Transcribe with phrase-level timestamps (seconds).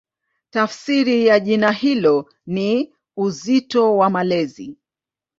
[0.49, 4.77] Tafsiri ya jina hilo ni "Uzito wa Malezi".